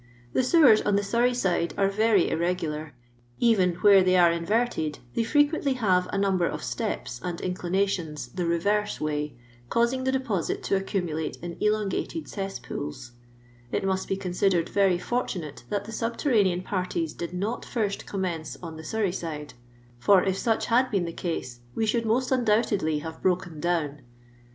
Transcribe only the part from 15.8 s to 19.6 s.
the •ubterranean parties did not first commence on the Surrey side,